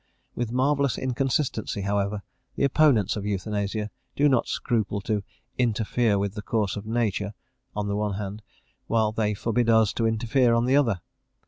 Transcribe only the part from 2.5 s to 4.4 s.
the opponents of euthanasia do